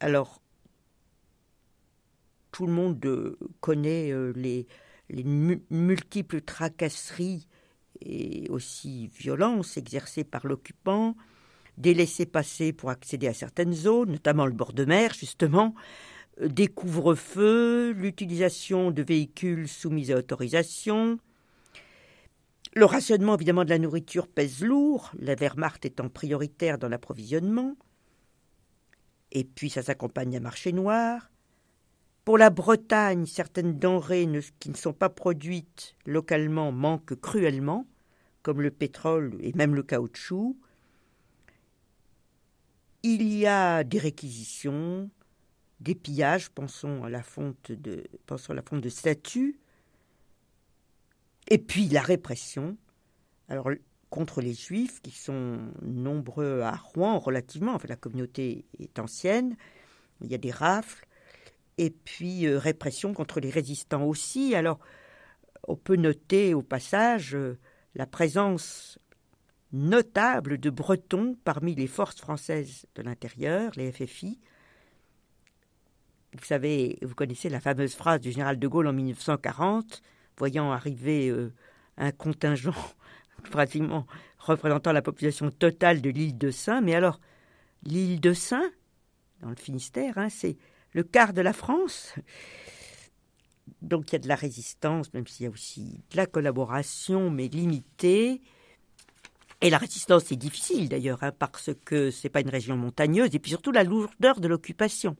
Alors, 0.00 0.40
tout 2.52 2.66
le 2.66 2.72
monde 2.72 3.04
euh, 3.06 3.38
connaît 3.60 4.10
euh, 4.10 4.32
les, 4.36 4.66
les 5.10 5.24
multiples 5.70 6.40
tracasseries 6.40 7.46
et 8.00 8.48
aussi 8.50 9.08
violences 9.08 9.76
exercées 9.76 10.24
par 10.24 10.46
l'occupant, 10.46 11.16
des 11.78 11.94
laissés-passer 11.94 12.72
pour 12.72 12.90
accéder 12.90 13.28
à 13.28 13.34
certaines 13.34 13.72
zones, 13.72 14.12
notamment 14.12 14.46
le 14.46 14.52
bord 14.52 14.72
de 14.72 14.84
mer, 14.84 15.14
justement, 15.14 15.74
euh, 16.40 16.48
des 16.48 16.66
couvre-feux, 16.66 17.92
l'utilisation 17.92 18.90
de 18.90 19.02
véhicules 19.02 19.68
soumis 19.68 20.12
à 20.12 20.16
autorisation. 20.16 21.18
Le 22.74 22.84
rationnement, 22.84 23.36
évidemment, 23.36 23.64
de 23.64 23.70
la 23.70 23.78
nourriture 23.78 24.26
pèse 24.26 24.62
lourd, 24.62 25.12
la 25.18 25.34
Wehrmacht 25.34 25.84
étant 25.86 26.08
prioritaire 26.08 26.78
dans 26.78 26.88
l'approvisionnement. 26.88 27.76
et 29.30 29.44
puis 29.44 29.68
ça 29.68 29.82
s'accompagne 29.82 30.30
d'un 30.30 30.40
marché 30.40 30.72
noir. 30.72 31.30
Pour 32.24 32.38
la 32.38 32.50
Bretagne, 32.50 33.26
certaines 33.26 33.78
denrées 33.78 34.28
qui 34.58 34.70
ne 34.70 34.76
sont 34.76 34.94
pas 34.94 35.10
produites 35.10 35.96
localement 36.06 36.72
manquent 36.72 37.14
cruellement, 37.20 37.86
comme 38.42 38.62
le 38.62 38.70
pétrole 38.70 39.36
et 39.40 39.52
même 39.54 39.74
le 39.74 39.82
caoutchouc. 39.82 40.56
Il 43.02 43.22
y 43.32 43.46
a 43.46 43.84
des 43.84 43.98
réquisitions, 43.98 45.10
des 45.80 45.94
pillages, 45.94 46.50
pensons 46.50 47.04
à 47.04 47.10
la 47.10 47.22
fonte 47.22 47.70
de, 47.70 48.04
pensons 48.26 48.52
à 48.52 48.56
la 48.56 48.62
fonte 48.62 48.80
de 48.80 48.88
statues, 48.88 49.58
et 51.48 51.58
puis 51.58 51.88
la 51.88 52.02
répression. 52.02 52.76
Alors 53.48 53.70
contre 54.10 54.40
les 54.40 54.54
juifs 54.54 55.00
qui 55.02 55.10
sont 55.10 55.58
nombreux 55.82 56.62
à 56.62 56.74
Rouen 56.76 57.18
relativement, 57.18 57.74
enfin 57.74 57.88
la 57.88 57.96
communauté 57.96 58.64
est 58.78 58.98
ancienne, 58.98 59.56
il 60.22 60.30
y 60.30 60.34
a 60.34 60.38
des 60.38 60.50
rafles, 60.50 61.06
et 61.76 61.90
puis 61.90 62.46
euh, 62.46 62.58
répression 62.58 63.12
contre 63.14 63.40
les 63.40 63.50
résistants 63.50 64.04
aussi. 64.04 64.54
Alors 64.54 64.78
on 65.66 65.76
peut 65.76 65.96
noter 65.96 66.54
au 66.54 66.62
passage 66.62 67.34
euh, 67.34 67.58
la 67.94 68.06
présence 68.06 68.98
notable 69.72 70.58
de 70.58 70.70
Bretons 70.70 71.36
parmi 71.44 71.74
les 71.74 71.86
forces 71.86 72.18
françaises 72.18 72.86
de 72.94 73.02
l'intérieur, 73.02 73.72
les 73.76 73.92
FFI. 73.92 74.38
Vous 76.34 76.44
savez, 76.44 76.98
vous 77.02 77.14
connaissez 77.14 77.48
la 77.48 77.60
fameuse 77.60 77.94
phrase 77.94 78.20
du 78.20 78.32
général 78.32 78.58
de 78.58 78.68
Gaulle 78.68 78.86
en 78.86 78.92
1940, 78.92 80.02
voyant 80.36 80.72
arriver 80.72 81.28
euh, 81.28 81.52
un 81.96 82.12
contingent 82.12 82.74
pratiquement 83.50 84.06
représentant 84.38 84.92
la 84.92 85.02
population 85.02 85.50
totale 85.50 86.00
de 86.00 86.10
l'île 86.10 86.38
de 86.38 86.50
Saint. 86.50 86.80
Mais 86.80 86.94
alors, 86.94 87.20
l'île 87.82 88.20
de 88.20 88.32
Saint, 88.32 88.70
dans 89.40 89.50
le 89.50 89.56
Finistère, 89.56 90.18
hein, 90.18 90.28
c'est 90.28 90.56
le 90.92 91.02
quart 91.02 91.32
de 91.32 91.40
la 91.40 91.52
France. 91.52 92.14
Donc 93.82 94.10
il 94.10 94.12
y 94.14 94.16
a 94.16 94.20
de 94.20 94.28
la 94.28 94.34
résistance, 94.34 95.12
même 95.14 95.26
s'il 95.26 95.44
y 95.44 95.46
a 95.46 95.50
aussi 95.50 96.02
de 96.10 96.16
la 96.16 96.26
collaboration, 96.26 97.30
mais 97.30 97.48
limitée. 97.48 98.40
Et 99.60 99.70
la 99.70 99.78
résistance 99.78 100.30
est 100.30 100.36
difficile 100.36 100.88
d'ailleurs, 100.88 101.22
hein, 101.22 101.32
parce 101.36 101.70
que 101.84 102.10
ce 102.10 102.26
n'est 102.26 102.30
pas 102.30 102.40
une 102.40 102.48
région 102.48 102.76
montagneuse, 102.76 103.34
et 103.34 103.38
puis 103.40 103.50
surtout 103.50 103.72
la 103.72 103.82
lourdeur 103.82 104.40
de 104.40 104.46
l'occupation. 104.46 105.16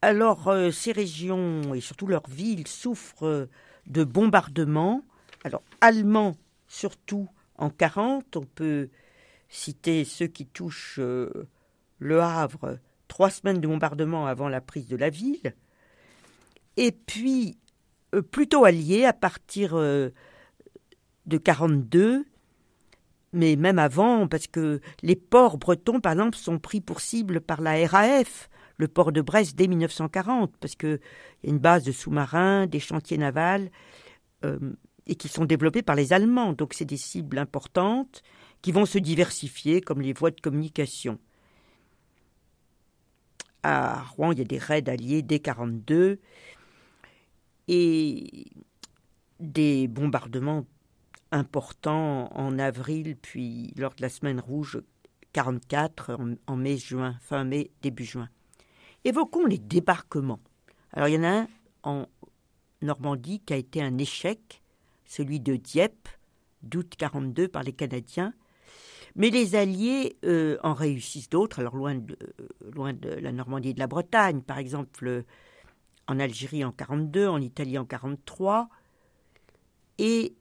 Alors 0.00 0.46
euh, 0.46 0.70
ces 0.70 0.92
régions, 0.92 1.74
et 1.74 1.80
surtout 1.80 2.06
leurs 2.06 2.28
villes, 2.28 2.68
souffrent 2.68 3.48
de 3.86 4.04
bombardements, 4.04 5.02
alors 5.42 5.62
allemands 5.80 6.36
surtout 6.68 7.28
en 7.56 7.70
40. 7.70 8.36
On 8.36 8.44
peut 8.44 8.90
citer 9.48 10.04
ceux 10.04 10.28
qui 10.28 10.46
touchent 10.46 11.00
euh, 11.00 11.48
le 11.98 12.20
Havre, 12.20 12.78
trois 13.08 13.30
semaines 13.30 13.60
de 13.60 13.66
bombardement 13.66 14.26
avant 14.28 14.48
la 14.48 14.60
prise 14.60 14.86
de 14.86 14.96
la 14.96 15.10
ville. 15.10 15.54
Et 16.76 16.92
puis, 16.92 17.58
euh, 18.14 18.22
plutôt 18.22 18.64
alliés 18.64 19.04
à 19.04 19.12
partir 19.12 19.74
de 19.74 20.12
42, 21.26 22.24
mais 23.32 23.56
même 23.56 23.78
avant, 23.78 24.26
parce 24.26 24.46
que 24.46 24.80
les 25.02 25.16
ports 25.16 25.58
bretons, 25.58 26.00
par 26.00 26.12
exemple, 26.12 26.36
sont 26.36 26.58
pris 26.58 26.80
pour 26.80 27.00
cible 27.00 27.40
par 27.40 27.60
la 27.60 27.86
RAF, 27.86 28.48
le 28.78 28.88
port 28.88 29.12
de 29.12 29.20
Brest 29.20 29.56
dès 29.56 29.66
1940, 29.66 30.56
parce 30.58 30.74
qu'il 30.76 31.00
y 31.42 31.46
a 31.46 31.50
une 31.50 31.58
base 31.58 31.84
de 31.84 31.92
sous-marins, 31.92 32.66
des 32.66 32.80
chantiers 32.80 33.18
navals 33.18 33.70
et 35.06 35.16
qui 35.16 35.28
sont 35.28 35.44
développés 35.44 35.82
par 35.82 35.96
les 35.96 36.12
Allemands. 36.12 36.52
Donc 36.52 36.74
c'est 36.74 36.84
des 36.84 36.96
cibles 36.96 37.38
importantes 37.38 38.22
qui 38.62 38.72
vont 38.72 38.86
se 38.86 38.98
diversifier 38.98 39.80
comme 39.80 40.00
les 40.00 40.12
voies 40.12 40.30
de 40.30 40.40
communication. 40.40 41.18
À 43.62 44.04
Rouen, 44.04 44.32
il 44.32 44.38
y 44.38 44.42
a 44.42 44.44
des 44.44 44.58
raids 44.58 44.88
alliés 44.88 45.22
dès 45.22 45.40
42 45.40 46.20
et 47.66 48.46
des 49.40 49.88
bombardements 49.88 50.64
importants 51.30 52.30
en 52.34 52.58
avril, 52.58 53.16
puis 53.16 53.72
lors 53.76 53.94
de 53.94 54.02
la 54.02 54.08
semaine 54.08 54.40
rouge 54.40 54.80
44, 55.32 56.18
en, 56.46 56.56
mai-juin, 56.56 57.16
fin 57.20 57.44
mai, 57.44 57.70
début 57.82 58.04
juin. 58.04 58.28
Évoquons 59.04 59.46
les 59.46 59.58
débarquements. 59.58 60.40
Alors 60.92 61.08
il 61.08 61.14
y 61.14 61.18
en 61.18 61.24
a 61.24 61.28
un 61.28 61.48
en 61.82 62.06
Normandie 62.82 63.40
qui 63.40 63.52
a 63.52 63.56
été 63.56 63.82
un 63.82 63.98
échec, 63.98 64.62
celui 65.04 65.40
de 65.40 65.56
Dieppe, 65.56 66.08
d'août 66.62 66.94
42 66.96 67.48
par 67.48 67.62
les 67.62 67.72
Canadiens. 67.72 68.32
Mais 69.14 69.30
les 69.30 69.54
Alliés 69.54 70.16
euh, 70.24 70.58
en 70.62 70.74
réussissent 70.74 71.28
d'autres, 71.28 71.60
alors 71.60 71.76
loin 71.76 71.94
de, 71.96 72.16
euh, 72.40 72.70
loin 72.72 72.92
de 72.92 73.08
la 73.08 73.32
Normandie 73.32 73.70
et 73.70 73.74
de 73.74 73.78
la 73.78 73.86
Bretagne, 73.86 74.42
par 74.42 74.58
exemple 74.58 75.24
en 76.06 76.20
Algérie 76.20 76.64
en 76.64 76.72
42, 76.72 77.26
en 77.28 77.40
Italie 77.40 77.78
en 77.78 77.84
43. 77.84 78.68
Et 79.98 80.36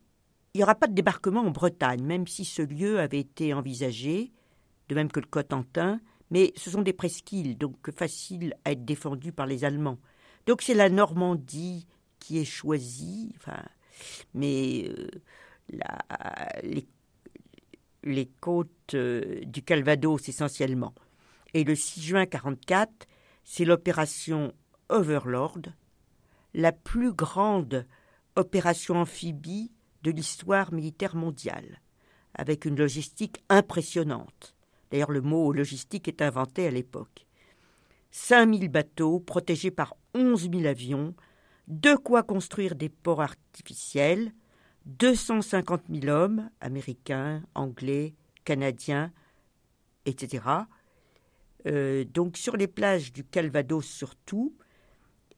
il 0.54 0.58
n'y 0.58 0.64
aura 0.64 0.76
pas 0.76 0.88
de 0.88 0.94
débarquement 0.94 1.42
en 1.42 1.52
Bretagne, 1.52 2.04
même 2.04 2.28
si 2.28 2.46
ce 2.46 2.62
lieu 2.62 3.00
avait 3.00 3.20
été 3.20 3.54
envisagé, 3.54 4.32
de 4.90 4.96
même 4.96 5.12
que 5.12 5.20
le 5.20 5.28
Cotentin, 5.28 6.00
mais 6.32 6.54
ce 6.56 6.70
sont 6.70 6.82
des 6.82 6.94
presqu'îles, 6.94 7.58
donc 7.58 7.92
faciles 7.92 8.56
à 8.66 8.72
être 8.72 8.86
défendus 8.86 9.32
par 9.32 9.46
les 9.46 9.66
Allemands. 9.66 10.00
Donc 10.46 10.62
c'est 10.62 10.74
la 10.74 10.90
Normandie 10.90 11.88
qui 12.20 12.40
est 12.40 12.46
choisie, 12.46 13.34
enfin, 13.38 13.62
mais 14.34 14.90
euh, 14.90 15.08
les, 18.04 18.26
côtes 18.40 18.94
euh, 18.94 19.42
du 19.46 19.62
Calvados 19.64 20.28
essentiellement. 20.28 20.94
Et 21.54 21.64
le 21.64 21.76
6 21.76 22.02
juin 22.02 22.22
1944, 22.22 23.08
c'est 23.44 23.66
l'opération 23.66 24.54
Overlord, 24.90 25.62
la 26.54 26.72
plus 26.72 27.14
grande 27.14 27.86
opération 28.36 28.96
amphibie 29.02 29.72
de 30.08 30.12
l'histoire 30.14 30.72
militaire 30.72 31.18
mondiale, 31.18 31.82
avec 32.34 32.64
une 32.64 32.78
logistique 32.78 33.44
impressionnante. 33.50 34.56
D'ailleurs, 34.90 35.12
le 35.12 35.20
mot 35.20 35.52
logistique 35.52 36.08
est 36.08 36.22
inventé 36.22 36.66
à 36.66 36.72
l'époque. 36.72 37.28
5000 38.12 38.70
bateaux 38.70 39.20
protégés 39.20 39.70
par 39.70 39.98
11 40.14 40.50
000 40.50 40.66
avions, 40.66 41.14
de 41.68 41.94
quoi 41.96 42.24
construire 42.24 42.76
des 42.76 42.88
ports 42.88 43.22
artificiels, 43.22 44.32
250 44.86 45.82
000 45.94 46.08
hommes, 46.08 46.50
américains, 46.62 47.44
anglais, 47.54 48.16
canadiens, 48.46 49.12
etc. 50.06 50.46
Euh, 51.66 52.06
donc 52.06 52.38
sur 52.38 52.56
les 52.56 52.68
plages 52.68 53.12
du 53.12 53.26
Calvados 53.26 53.86
surtout, 53.86 54.56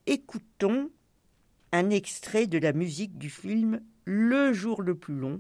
écoutons 0.06 0.92
un 1.72 1.90
extrait 1.90 2.46
de 2.46 2.60
la 2.60 2.72
musique 2.72 3.18
du 3.18 3.32
film 3.32 3.82
Le 4.12 4.54
jour 4.54 4.82
le 4.82 4.98
plus 4.98 5.14
long, 5.14 5.40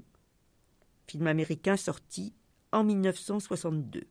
film 1.07 1.25
américain 1.25 1.75
sorti 1.75 2.35
en 2.71 2.83
1962. 2.83 4.03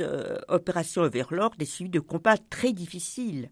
Euh, 0.00 0.38
opération 0.48 1.02
Overlord 1.02 1.52
est 1.58 1.64
suivie 1.64 1.90
de 1.90 2.00
combats 2.00 2.38
très 2.38 2.72
difficiles. 2.72 3.50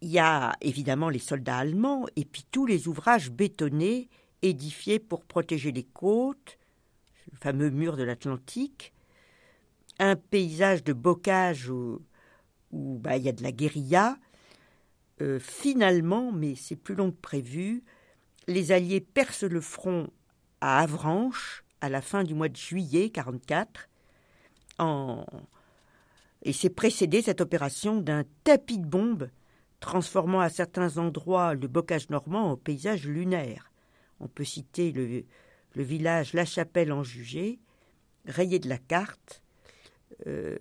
Il 0.00 0.08
y 0.08 0.18
a 0.18 0.52
évidemment 0.60 1.08
les 1.08 1.18
soldats 1.18 1.58
allemands 1.58 2.06
et 2.16 2.24
puis 2.24 2.44
tous 2.50 2.66
les 2.66 2.86
ouvrages 2.86 3.30
bétonnés 3.30 4.08
édifiés 4.42 4.98
pour 4.98 5.24
protéger 5.24 5.72
les 5.72 5.84
côtes, 5.84 6.58
le 7.32 7.38
fameux 7.38 7.70
mur 7.70 7.96
de 7.96 8.04
l'Atlantique, 8.04 8.92
un 9.98 10.16
paysage 10.16 10.84
de 10.84 10.92
bocage 10.92 11.68
où, 11.68 12.00
bah, 12.72 13.16
il 13.16 13.24
y 13.24 13.28
a 13.28 13.32
de 13.32 13.42
la 13.42 13.52
guérilla. 13.52 14.18
Euh, 15.20 15.40
finalement, 15.40 16.30
mais 16.30 16.54
c'est 16.54 16.76
plus 16.76 16.94
long 16.94 17.10
que 17.10 17.20
prévu, 17.20 17.82
les 18.46 18.70
Alliés 18.70 19.00
percent 19.00 19.48
le 19.48 19.60
front 19.60 20.08
à 20.60 20.80
Avranches 20.80 21.64
à 21.80 21.88
la 21.88 22.00
fin 22.00 22.24
du 22.24 22.34
mois 22.34 22.48
de 22.48 22.56
juillet 22.56 23.10
44. 23.10 23.88
En... 24.78 25.24
Et 26.42 26.52
c'est 26.52 26.70
précédé 26.70 27.22
cette 27.22 27.40
opération 27.40 28.00
d'un 28.00 28.24
tapis 28.44 28.78
de 28.78 28.86
bombes 28.86 29.30
transformant 29.80 30.40
à 30.40 30.48
certains 30.48 30.98
endroits 30.98 31.54
le 31.54 31.68
bocage 31.68 32.10
normand 32.10 32.52
en 32.52 32.56
paysage 32.56 33.06
lunaire. 33.06 33.72
On 34.20 34.28
peut 34.28 34.44
citer 34.44 34.92
le, 34.92 35.24
le 35.74 35.82
village 35.82 36.32
La 36.32 36.44
Chapelle 36.44 36.92
en 36.92 37.02
Jugé, 37.02 37.60
rayé 38.26 38.58
de 38.58 38.68
la 38.68 38.78
carte. 38.78 39.42
Euh, 40.26 40.58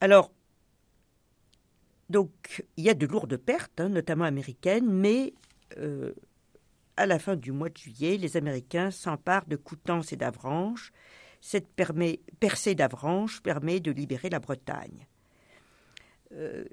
alors, 0.00 0.32
donc, 2.08 2.64
il 2.76 2.84
y 2.84 2.90
a 2.90 2.94
de 2.94 3.06
lourdes 3.06 3.36
pertes, 3.36 3.80
hein, 3.80 3.88
notamment 3.88 4.24
américaines, 4.24 4.90
mais 4.90 5.34
euh, 5.78 6.12
à 6.96 7.06
la 7.06 7.18
fin 7.18 7.36
du 7.36 7.52
mois 7.52 7.68
de 7.68 7.76
juillet, 7.76 8.16
les 8.16 8.36
Américains 8.36 8.90
s'emparent 8.90 9.46
de 9.46 9.56
Coutances 9.56 10.12
et 10.12 10.16
d'Avranches. 10.16 10.92
Cette 11.40 11.68
percée 12.40 12.74
d'Avranches 12.74 13.42
permet 13.42 13.80
de 13.80 13.90
libérer 13.90 14.30
la 14.30 14.40
Bretagne. 14.40 15.06
Euh, 16.32 16.64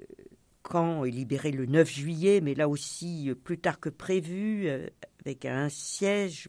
Caen 0.68 1.04
est 1.04 1.10
libéré 1.10 1.52
le 1.52 1.66
9 1.66 1.88
juillet, 1.88 2.40
mais 2.40 2.54
là 2.54 2.68
aussi 2.68 3.30
euh, 3.30 3.34
plus 3.34 3.58
tard 3.58 3.78
que 3.78 3.90
prévu, 3.90 4.66
euh, 4.66 4.88
avec 5.20 5.44
un 5.44 5.68
siège 5.68 6.48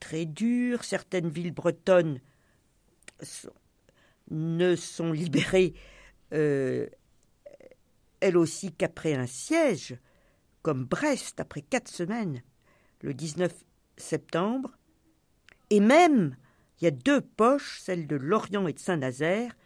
très 0.00 0.24
dur. 0.24 0.82
Certaines 0.82 1.28
villes 1.28 1.52
bretonnes 1.52 2.20
ne 4.30 4.74
sont 4.74 5.12
libérées, 5.12 5.74
elles 6.30 6.88
aussi, 8.34 8.72
qu'après 8.72 9.14
un 9.14 9.26
siège 9.26 9.96
comme 10.62 10.84
Brest 10.84 11.40
après 11.40 11.62
quatre 11.62 11.88
semaines, 11.88 12.42
le 13.02 13.14
19 13.14 13.52
septembre, 13.96 14.76
et 15.70 15.80
même 15.80 16.36
il 16.80 16.84
y 16.84 16.88
a 16.88 16.92
deux 16.92 17.20
poches, 17.20 17.80
celles 17.80 18.06
de 18.06 18.16
Lorient 18.16 18.66
et 18.68 18.72
de 18.72 18.78
Saint-Nazaire, 18.78 19.56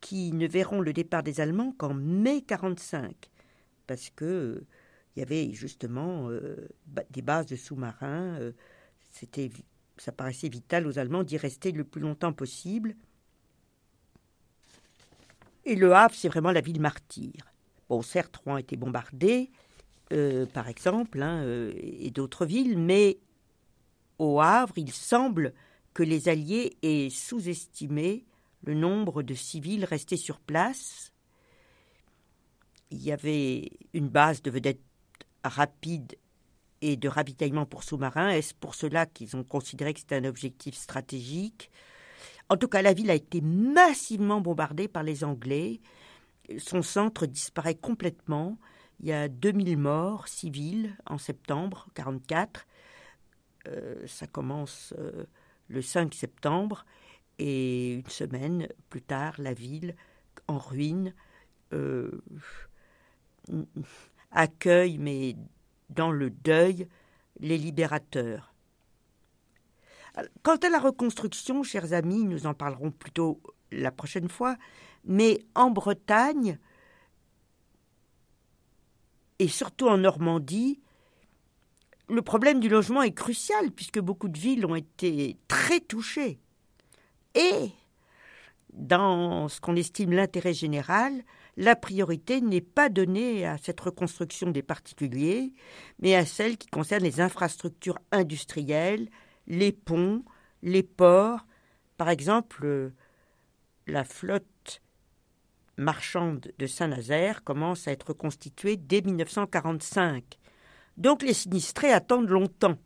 qui 0.00 0.32
ne 0.32 0.46
verront 0.46 0.80
le 0.80 0.92
départ 0.92 1.22
des 1.22 1.40
Allemands 1.40 1.72
qu'en 1.76 1.94
mai 1.94 2.42
45, 2.42 3.14
parce 3.86 4.10
que 4.10 4.24
euh, 4.24 4.66
il 5.14 5.20
y 5.20 5.22
avait 5.22 5.52
justement 5.52 6.30
euh, 6.30 6.68
des 7.10 7.22
bases 7.22 7.46
de 7.46 7.56
sous-marins. 7.56 8.38
Euh, 8.40 8.52
c'était, 9.10 9.50
ça 9.96 10.12
paraissait 10.12 10.48
vital 10.48 10.86
aux 10.86 10.98
Allemands 10.98 11.24
d'y 11.24 11.36
rester 11.36 11.72
le 11.72 11.84
plus 11.84 12.00
longtemps 12.00 12.32
possible. 12.32 12.96
Et 15.64 15.74
Le 15.74 15.92
Havre, 15.94 16.14
c'est 16.14 16.28
vraiment 16.28 16.52
la 16.52 16.60
ville 16.60 16.80
martyre. 16.80 17.52
Bon, 17.88 18.02
certes, 18.02 18.36
Rouen 18.38 18.54
a 18.54 18.60
été 18.60 18.76
bombardé, 18.76 19.50
euh, 20.12 20.46
par 20.46 20.68
exemple, 20.68 21.22
hein, 21.22 21.42
euh, 21.42 21.72
et 21.76 22.10
d'autres 22.10 22.46
villes, 22.46 22.78
mais 22.78 23.18
au 24.18 24.40
Havre, 24.40 24.74
il 24.76 24.92
semble 24.92 25.54
que 25.94 26.02
les 26.02 26.28
Alliés 26.28 26.76
aient 26.82 27.10
sous-estimé 27.10 28.24
le 28.62 28.74
nombre 28.74 29.22
de 29.22 29.34
civils 29.34 29.84
restés 29.84 30.16
sur 30.16 30.40
place. 30.40 31.12
Il 32.90 33.02
y 33.02 33.12
avait 33.12 33.70
une 33.94 34.08
base 34.08 34.42
de 34.42 34.50
vedettes 34.50 34.82
rapides 35.44 36.16
et 36.82 36.96
de 36.96 37.08
ravitaillement 37.08 37.66
pour 37.66 37.84
sous-marins. 37.84 38.30
Est-ce 38.30 38.54
pour 38.54 38.74
cela 38.74 39.06
qu'ils 39.06 39.36
ont 39.36 39.44
considéré 39.44 39.94
que 39.94 40.00
c'était 40.00 40.16
un 40.16 40.24
objectif 40.24 40.74
stratégique? 40.74 41.70
En 42.48 42.56
tout 42.56 42.68
cas, 42.68 42.82
la 42.82 42.92
ville 42.92 43.10
a 43.10 43.14
été 43.14 43.40
massivement 43.40 44.40
bombardée 44.40 44.88
par 44.88 45.04
les 45.04 45.22
Anglais. 45.22 45.80
Son 46.58 46.82
centre 46.82 47.26
disparaît 47.26 47.76
complètement. 47.76 48.58
Il 49.00 49.08
y 49.08 49.12
a 49.12 49.28
2000 49.28 49.78
morts 49.78 50.28
civils 50.28 50.94
en 51.06 51.16
septembre 51.16 51.86
1944. 51.96 52.66
Euh, 53.68 54.06
ça 54.06 54.26
commence 54.26 54.94
euh, 54.98 55.24
le 55.68 55.80
5 55.80 56.12
septembre 56.14 56.84
et 57.38 57.94
une 57.94 58.08
semaine 58.08 58.68
plus 58.90 59.00
tard, 59.00 59.34
la 59.38 59.54
ville 59.54 59.96
en 60.48 60.58
ruine 60.58 61.14
euh, 61.72 62.22
accueille, 64.30 64.98
mais 64.98 65.36
dans 65.88 66.10
le 66.10 66.28
deuil, 66.28 66.86
les 67.38 67.56
libérateurs. 67.56 68.52
Quant 70.42 70.56
à 70.56 70.68
la 70.68 70.78
reconstruction, 70.78 71.62
chers 71.62 71.92
amis, 71.92 72.24
nous 72.24 72.46
en 72.46 72.52
parlerons 72.52 72.90
plutôt 72.90 73.40
la 73.72 73.90
prochaine 73.90 74.28
fois, 74.28 74.56
mais 75.04 75.40
en 75.54 75.70
Bretagne, 75.70 76.58
et 79.40 79.48
surtout 79.48 79.88
en 79.88 79.96
Normandie, 79.96 80.80
le 82.10 82.20
problème 82.20 82.60
du 82.60 82.68
logement 82.68 83.02
est 83.02 83.14
crucial 83.14 83.70
puisque 83.70 83.98
beaucoup 83.98 84.28
de 84.28 84.38
villes 84.38 84.66
ont 84.66 84.74
été 84.74 85.38
très 85.48 85.80
touchées. 85.80 86.38
Et 87.34 87.70
dans 88.74 89.48
ce 89.48 89.58
qu'on 89.60 89.76
estime 89.76 90.12
l'intérêt 90.12 90.52
général, 90.52 91.24
la 91.56 91.74
priorité 91.74 92.42
n'est 92.42 92.60
pas 92.60 92.90
donnée 92.90 93.46
à 93.46 93.56
cette 93.56 93.80
reconstruction 93.80 94.50
des 94.50 94.62
particuliers, 94.62 95.54
mais 96.00 96.14
à 96.14 96.26
celle 96.26 96.58
qui 96.58 96.68
concerne 96.68 97.02
les 97.02 97.22
infrastructures 97.22 97.98
industrielles, 98.12 99.08
les 99.46 99.72
ponts, 99.72 100.22
les 100.62 100.82
ports. 100.82 101.46
Par 101.96 102.10
exemple, 102.10 102.92
la 103.86 104.04
flotte 104.04 104.46
marchande 105.80 106.52
de 106.58 106.66
Saint-Nazaire 106.66 107.42
commence 107.42 107.88
à 107.88 107.92
être 107.92 108.12
constituée 108.12 108.76
dès 108.76 109.00
1945. 109.00 110.24
Donc 110.96 111.22
les 111.22 111.34
sinistrés 111.34 111.92
attendent 111.92 112.28
longtemps. 112.28 112.76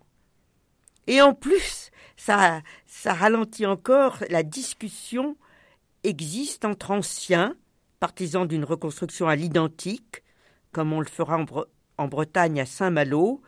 Et 1.07 1.21
en 1.21 1.35
plus, 1.35 1.91
ça, 2.17 2.63
ralentit 3.05 3.67
encore 3.67 4.19
la 4.31 4.43
discussion 4.43 5.37
existe 6.03 6.65
entre 6.65 6.91
anciens, 6.91 7.57
partisans 7.99 8.47
d'une 8.47 8.65
reconstruction 8.65 9.29
à 9.29 9.37
l'identique, 9.37 10.23
comme 10.73 10.93
on 10.93 11.01
le 11.01 11.07
fera 11.07 11.45
en, 11.97 12.09
Bretagne 12.09 12.61
à 12.61 12.67
Saint-Malo, 12.67 13.43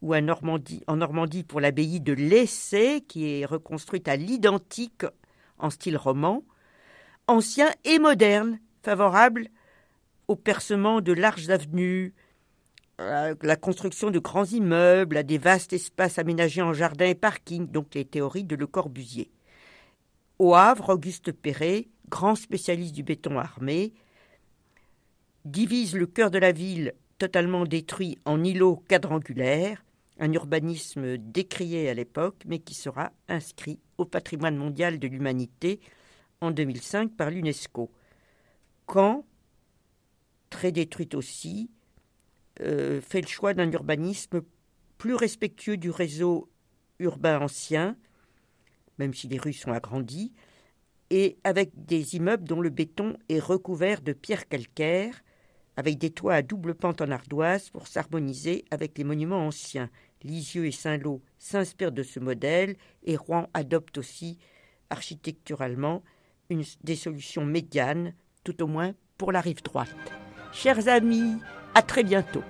ou 0.00 0.14
en 0.14 0.96
Normandie 0.96 1.44
pour 1.44 1.60
l'abbaye 1.60 2.00
de 2.00 2.12
Lessay, 2.12 3.02
qui 3.02 3.28
est 3.28 3.44
reconstruite 3.44 4.08
à 4.08 4.16
l'identique 4.16 5.04
en 5.58 5.70
style 5.70 5.96
roman, 5.96 6.44
anciens 7.26 7.70
et 7.84 7.98
modernes, 7.98 8.58
favorable 8.88 9.48
au 10.28 10.34
percement 10.34 11.02
de 11.02 11.12
larges 11.12 11.50
avenues, 11.50 12.14
à 12.96 13.32
la 13.42 13.56
construction 13.56 14.10
de 14.10 14.18
grands 14.18 14.46
immeubles, 14.46 15.18
à 15.18 15.22
des 15.22 15.36
vastes 15.36 15.74
espaces 15.74 16.18
aménagés 16.18 16.62
en 16.62 16.72
jardins 16.72 17.04
et 17.04 17.14
parkings, 17.14 17.70
donc 17.70 17.94
les 17.94 18.06
théories 18.06 18.44
de 18.44 18.56
Le 18.56 18.66
Corbusier. 18.66 19.30
Au 20.38 20.54
Havre, 20.54 20.94
Auguste 20.94 21.32
Perret, 21.32 21.88
grand 22.08 22.34
spécialiste 22.34 22.94
du 22.94 23.02
béton 23.02 23.38
armé, 23.38 23.92
divise 25.44 25.94
le 25.94 26.06
cœur 26.06 26.30
de 26.30 26.38
la 26.38 26.52
ville 26.52 26.94
totalement 27.18 27.66
détruit 27.66 28.16
en 28.24 28.42
îlots 28.42 28.82
quadrangulaires, 28.88 29.84
un 30.18 30.32
urbanisme 30.32 31.18
décrié 31.18 31.90
à 31.90 31.94
l'époque, 31.94 32.42
mais 32.46 32.58
qui 32.58 32.72
sera 32.72 33.12
inscrit 33.28 33.80
au 33.98 34.06
patrimoine 34.06 34.56
mondial 34.56 34.98
de 34.98 35.08
l'humanité 35.08 35.78
en 36.40 36.52
2005 36.52 37.14
par 37.18 37.28
l'UNESCO. 37.30 37.90
Caen, 38.90 39.24
très 40.50 40.72
détruite 40.72 41.14
aussi, 41.14 41.70
euh, 42.60 43.00
fait 43.00 43.20
le 43.20 43.26
choix 43.26 43.54
d'un 43.54 43.70
urbanisme 43.70 44.42
plus 44.96 45.14
respectueux 45.14 45.76
du 45.76 45.90
réseau 45.90 46.48
urbain 46.98 47.40
ancien, 47.40 47.96
même 48.98 49.14
si 49.14 49.28
les 49.28 49.38
rues 49.38 49.52
sont 49.52 49.72
agrandies, 49.72 50.32
et 51.10 51.38
avec 51.44 51.70
des 51.86 52.16
immeubles 52.16 52.44
dont 52.44 52.60
le 52.60 52.70
béton 52.70 53.16
est 53.28 53.38
recouvert 53.38 54.02
de 54.02 54.12
pierres 54.12 54.48
calcaires, 54.48 55.22
avec 55.76 55.98
des 55.98 56.10
toits 56.10 56.34
à 56.34 56.42
double 56.42 56.74
pente 56.74 57.00
en 57.00 57.10
ardoise 57.10 57.70
pour 57.70 57.86
s'harmoniser 57.86 58.64
avec 58.72 58.98
les 58.98 59.04
monuments 59.04 59.46
anciens. 59.46 59.90
Lisieux 60.24 60.66
et 60.66 60.72
Saint-Lô 60.72 61.22
s'inspirent 61.38 61.92
de 61.92 62.02
ce 62.02 62.18
modèle 62.18 62.76
et 63.04 63.16
Rouen 63.16 63.48
adopte 63.54 63.98
aussi 63.98 64.38
architecturalement 64.90 66.02
une, 66.50 66.64
des 66.82 66.96
solutions 66.96 67.44
médianes 67.44 68.14
tout 68.48 68.64
au 68.64 68.66
moins 68.66 68.92
pour 69.18 69.30
la 69.30 69.42
rive 69.42 69.62
droite. 69.62 69.88
Chers 70.52 70.88
amis, 70.88 71.36
à 71.74 71.82
très 71.82 72.02
bientôt. 72.02 72.42